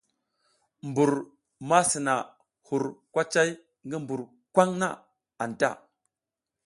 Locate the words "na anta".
4.81-5.69